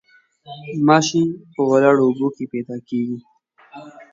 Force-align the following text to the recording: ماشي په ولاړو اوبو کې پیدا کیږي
ماشي 0.87 1.21
په 1.53 1.61
ولاړو 1.69 2.03
اوبو 2.07 2.27
کې 2.35 2.45
پیدا 2.53 2.75
کیږي 2.87 3.17